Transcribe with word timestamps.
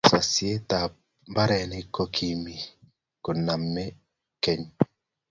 sosyetab 0.13 0.91
mbarenik 1.31 1.87
ko 1.95 2.03
kimito 2.13 2.69
koname 3.23 3.85
keny. 4.43 4.65